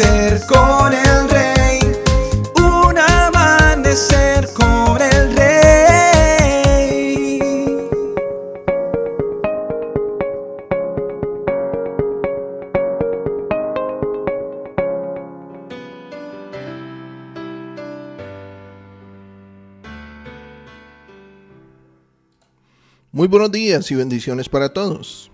amanecer 0.00 0.46
con 0.46 0.92
el 0.92 1.28
rey. 1.28 1.80
Un 2.56 2.98
amanecer 2.98 4.48
con 4.54 5.02
el 5.02 5.36
rey. 5.36 5.48
Muy 23.10 23.26
buenos 23.26 23.50
días 23.50 23.90
y 23.90 23.96
bendiciones 23.96 24.48
para 24.48 24.72
todos. 24.72 25.30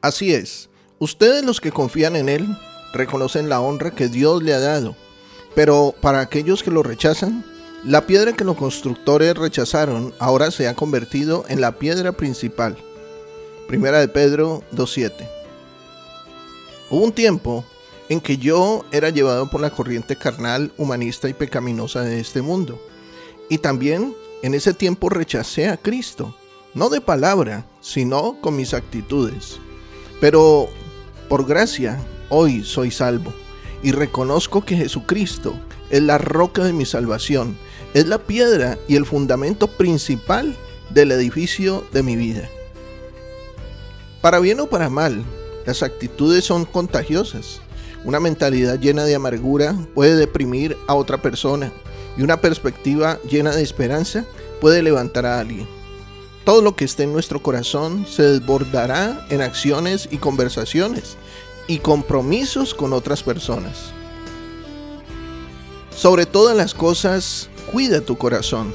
Así 0.00 0.32
es, 0.32 0.68
ustedes 1.00 1.44
los 1.44 1.60
que 1.60 1.72
confían 1.72 2.14
en 2.14 2.28
Él 2.28 2.46
reconocen 2.92 3.48
la 3.48 3.60
honra 3.60 3.90
que 3.90 4.08
Dios 4.08 4.42
le 4.42 4.54
ha 4.54 4.60
dado, 4.60 4.96
pero 5.54 5.94
para 6.00 6.20
aquellos 6.20 6.62
que 6.62 6.70
lo 6.70 6.82
rechazan, 6.82 7.44
la 7.84 8.06
piedra 8.06 8.32
que 8.32 8.44
los 8.44 8.56
constructores 8.56 9.36
rechazaron 9.36 10.14
ahora 10.18 10.50
se 10.50 10.68
ha 10.68 10.74
convertido 10.74 11.44
en 11.48 11.60
la 11.60 11.78
piedra 11.78 12.12
principal. 12.12 12.76
Primera 13.68 14.00
de 14.00 14.08
Pedro 14.08 14.62
2.7. 14.72 15.12
Hubo 16.90 17.04
un 17.04 17.12
tiempo 17.12 17.64
en 18.08 18.20
que 18.20 18.38
yo 18.38 18.84
era 18.92 19.10
llevado 19.10 19.50
por 19.50 19.60
la 19.60 19.70
corriente 19.70 20.16
carnal, 20.16 20.72
humanista 20.76 21.28
y 21.28 21.34
pecaminosa 21.34 22.02
de 22.02 22.20
este 22.20 22.42
mundo. 22.42 22.80
Y 23.48 23.58
también 23.58 24.14
en 24.42 24.54
ese 24.54 24.74
tiempo 24.74 25.08
rechacé 25.08 25.68
a 25.68 25.76
Cristo 25.76 26.34
no 26.76 26.90
de 26.90 27.00
palabra, 27.00 27.64
sino 27.80 28.38
con 28.42 28.54
mis 28.54 28.74
actitudes. 28.74 29.58
Pero 30.20 30.68
por 31.28 31.46
gracia, 31.46 31.98
hoy 32.28 32.64
soy 32.64 32.90
salvo 32.90 33.32
y 33.82 33.92
reconozco 33.92 34.64
que 34.64 34.76
Jesucristo 34.76 35.54
es 35.90 36.02
la 36.02 36.18
roca 36.18 36.64
de 36.64 36.72
mi 36.72 36.84
salvación, 36.84 37.56
es 37.94 38.06
la 38.06 38.18
piedra 38.18 38.78
y 38.88 38.96
el 38.96 39.06
fundamento 39.06 39.68
principal 39.68 40.56
del 40.90 41.12
edificio 41.12 41.84
de 41.92 42.02
mi 42.02 42.16
vida. 42.16 42.48
Para 44.20 44.40
bien 44.40 44.60
o 44.60 44.66
para 44.66 44.90
mal, 44.90 45.24
las 45.66 45.82
actitudes 45.82 46.44
son 46.44 46.64
contagiosas. 46.64 47.60
Una 48.04 48.20
mentalidad 48.20 48.78
llena 48.78 49.04
de 49.04 49.14
amargura 49.14 49.76
puede 49.94 50.16
deprimir 50.16 50.76
a 50.86 50.94
otra 50.94 51.20
persona 51.20 51.72
y 52.16 52.22
una 52.22 52.40
perspectiva 52.40 53.18
llena 53.28 53.54
de 53.54 53.62
esperanza 53.62 54.24
puede 54.60 54.82
levantar 54.82 55.26
a 55.26 55.38
alguien. 55.38 55.66
Todo 56.44 56.62
lo 56.62 56.76
que 56.76 56.84
esté 56.84 57.02
en 57.02 57.12
nuestro 57.12 57.42
corazón 57.42 58.06
se 58.08 58.22
desbordará 58.22 59.26
en 59.30 59.42
acciones 59.42 60.08
y 60.12 60.18
conversaciones 60.18 61.16
y 61.68 61.78
compromisos 61.78 62.74
con 62.74 62.92
otras 62.92 63.22
personas. 63.22 63.92
Sobre 65.90 66.26
todas 66.26 66.56
las 66.56 66.74
cosas, 66.74 67.48
cuida 67.72 68.00
tu 68.00 68.16
corazón, 68.16 68.74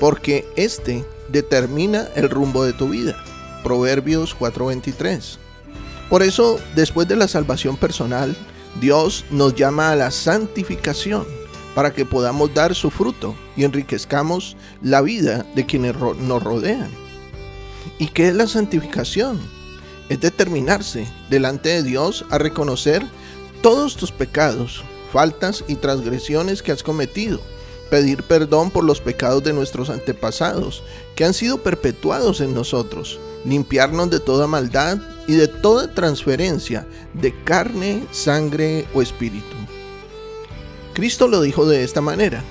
porque 0.00 0.46
este 0.56 1.04
determina 1.28 2.08
el 2.14 2.28
rumbo 2.30 2.64
de 2.64 2.72
tu 2.72 2.88
vida. 2.90 3.16
Proverbios 3.64 4.34
4:23. 4.38 5.38
Por 6.08 6.22
eso, 6.22 6.58
después 6.74 7.08
de 7.08 7.16
la 7.16 7.28
salvación 7.28 7.76
personal, 7.76 8.36
Dios 8.80 9.24
nos 9.30 9.54
llama 9.54 9.90
a 9.90 9.96
la 9.96 10.10
santificación 10.10 11.26
para 11.74 11.92
que 11.92 12.04
podamos 12.04 12.52
dar 12.54 12.74
su 12.74 12.90
fruto 12.90 13.34
y 13.56 13.64
enriquezcamos 13.64 14.56
la 14.82 15.00
vida 15.00 15.44
de 15.54 15.66
quienes 15.66 15.96
nos 15.96 16.42
rodean. 16.42 16.90
¿Y 17.98 18.08
qué 18.08 18.28
es 18.28 18.34
la 18.34 18.46
santificación? 18.46 19.57
Es 20.08 20.20
determinarse 20.20 21.06
delante 21.28 21.68
de 21.68 21.82
Dios 21.82 22.24
a 22.30 22.38
reconocer 22.38 23.04
todos 23.62 23.96
tus 23.96 24.12
pecados, 24.12 24.82
faltas 25.12 25.64
y 25.68 25.74
transgresiones 25.76 26.62
que 26.62 26.72
has 26.72 26.82
cometido, 26.82 27.40
pedir 27.90 28.22
perdón 28.22 28.70
por 28.70 28.84
los 28.84 29.00
pecados 29.00 29.42
de 29.44 29.52
nuestros 29.52 29.90
antepasados 29.90 30.82
que 31.14 31.24
han 31.24 31.34
sido 31.34 31.62
perpetuados 31.62 32.40
en 32.40 32.54
nosotros, 32.54 33.18
limpiarnos 33.44 34.10
de 34.10 34.20
toda 34.20 34.46
maldad 34.46 34.98
y 35.26 35.34
de 35.34 35.48
toda 35.48 35.94
transferencia 35.94 36.86
de 37.14 37.34
carne, 37.44 38.06
sangre 38.10 38.86
o 38.94 39.02
espíritu. 39.02 39.56
Cristo 40.94 41.28
lo 41.28 41.42
dijo 41.42 41.66
de 41.66 41.84
esta 41.84 42.00
manera, 42.00 42.42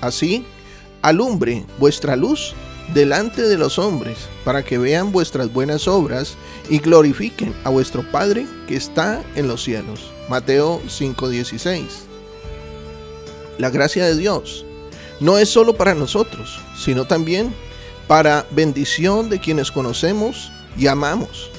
así, 0.00 0.44
alumbre 1.02 1.66
vuestra 1.78 2.16
luz 2.16 2.54
delante 2.94 3.42
de 3.42 3.58
los 3.58 3.78
hombres, 3.78 4.18
para 4.44 4.64
que 4.64 4.78
vean 4.78 5.12
vuestras 5.12 5.52
buenas 5.52 5.88
obras 5.88 6.36
y 6.68 6.78
glorifiquen 6.78 7.54
a 7.64 7.70
vuestro 7.70 8.02
Padre 8.10 8.46
que 8.66 8.76
está 8.76 9.22
en 9.34 9.48
los 9.48 9.62
cielos. 9.62 10.10
Mateo 10.28 10.80
5:16. 10.88 12.06
La 13.58 13.70
gracia 13.70 14.04
de 14.04 14.16
Dios 14.16 14.64
no 15.20 15.38
es 15.38 15.48
solo 15.48 15.74
para 15.74 15.94
nosotros, 15.94 16.60
sino 16.76 17.04
también 17.04 17.54
para 18.08 18.46
bendición 18.50 19.30
de 19.30 19.38
quienes 19.38 19.70
conocemos 19.70 20.50
y 20.76 20.86
amamos. 20.86 21.50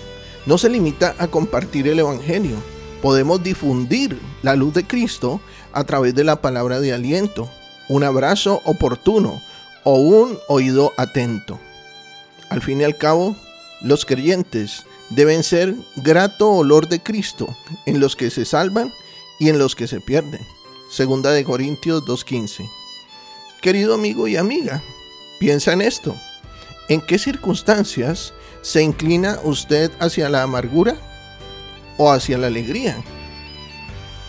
No 0.45 0.57
se 0.57 0.69
limita 0.69 1.15
a 1.17 1.27
compartir 1.27 1.87
el 1.87 1.99
Evangelio. 1.99 2.57
Podemos 3.01 3.41
difundir 3.41 4.19
la 4.41 4.55
luz 4.55 4.73
de 4.73 4.85
Cristo 4.85 5.39
a 5.71 5.83
través 5.83 6.15
de 6.15 6.23
la 6.23 6.41
palabra 6.41 6.79
de 6.79 6.93
aliento, 6.93 7.49
un 7.89 8.03
abrazo 8.03 8.61
oportuno, 8.65 9.41
o 9.83 9.95
un 9.95 10.39
oído 10.47 10.93
atento. 10.97 11.59
Al 12.49 12.61
fin 12.61 12.81
y 12.81 12.83
al 12.83 12.97
cabo, 12.97 13.35
los 13.81 14.05
creyentes 14.05 14.85
deben 15.09 15.43
ser 15.43 15.75
grato 15.95 16.49
olor 16.49 16.87
de 16.87 17.01
Cristo 17.01 17.55
en 17.85 17.99
los 17.99 18.15
que 18.15 18.29
se 18.29 18.45
salvan 18.45 18.91
y 19.39 19.49
en 19.49 19.59
los 19.59 19.75
que 19.75 19.87
se 19.87 19.99
pierden. 19.99 20.41
Segunda 20.89 21.31
de 21.31 21.43
Corintios 21.43 22.03
2.15. 22.03 22.69
Querido 23.61 23.93
amigo 23.93 24.27
y 24.27 24.37
amiga, 24.37 24.83
piensa 25.39 25.73
en 25.73 25.81
esto. 25.81 26.15
¿En 26.89 27.01
qué 27.01 27.17
circunstancias 27.17 28.33
se 28.61 28.83
inclina 28.83 29.39
usted 29.43 29.91
hacia 29.99 30.29
la 30.29 30.43
amargura 30.43 30.95
o 31.97 32.11
hacia 32.11 32.37
la 32.37 32.47
alegría? 32.47 33.03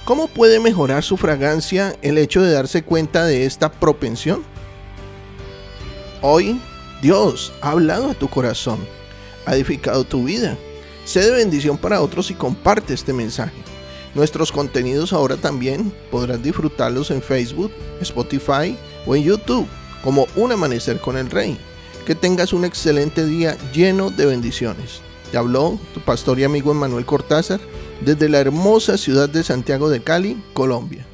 ¿Cómo 0.04 0.28
puede 0.28 0.60
mejorar 0.60 1.02
su 1.02 1.16
fragancia 1.16 1.96
el 2.02 2.18
hecho 2.18 2.42
de 2.42 2.52
darse 2.52 2.82
cuenta 2.82 3.24
de 3.24 3.46
esta 3.46 3.72
propensión? 3.72 4.44
Hoy 6.26 6.58
Dios 7.02 7.52
ha 7.60 7.72
hablado 7.72 8.10
a 8.10 8.14
tu 8.14 8.30
corazón, 8.30 8.78
ha 9.44 9.54
edificado 9.54 10.04
tu 10.04 10.24
vida. 10.24 10.56
Sé 11.04 11.20
de 11.20 11.32
bendición 11.32 11.76
para 11.76 12.00
otros 12.00 12.30
y 12.30 12.34
comparte 12.34 12.94
este 12.94 13.12
mensaje. 13.12 13.52
Nuestros 14.14 14.50
contenidos 14.50 15.12
ahora 15.12 15.36
también 15.36 15.92
podrás 16.10 16.42
disfrutarlos 16.42 17.10
en 17.10 17.20
Facebook, 17.20 17.70
Spotify 18.00 18.74
o 19.04 19.14
en 19.14 19.22
YouTube 19.22 19.66
como 20.02 20.26
Un 20.34 20.52
Amanecer 20.52 20.98
con 20.98 21.18
el 21.18 21.30
Rey. 21.30 21.58
Que 22.06 22.14
tengas 22.14 22.54
un 22.54 22.64
excelente 22.64 23.26
día 23.26 23.58
lleno 23.74 24.08
de 24.08 24.24
bendiciones. 24.24 25.02
Te 25.30 25.36
habló 25.36 25.78
tu 25.92 26.00
pastor 26.00 26.38
y 26.38 26.44
amigo 26.44 26.72
Emanuel 26.72 27.04
Cortázar 27.04 27.60
desde 28.00 28.30
la 28.30 28.40
hermosa 28.40 28.96
ciudad 28.96 29.28
de 29.28 29.44
Santiago 29.44 29.90
de 29.90 30.02
Cali, 30.02 30.42
Colombia. 30.54 31.06